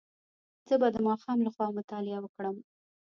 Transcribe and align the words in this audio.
زه 0.67 0.75
به 0.81 0.87
د 0.95 0.97
ماښام 1.07 1.37
له 1.45 1.49
خوا 1.55 1.67
مطالعه 1.77 2.19
وکړم. 2.21 2.55